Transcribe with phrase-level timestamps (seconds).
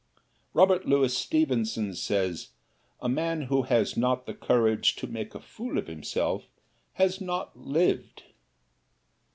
[0.55, 2.53] Robert Louis Stevenson says,
[3.03, 6.47] "A man who has not had the courage to make a fool of himself
[6.93, 8.23] has not lived."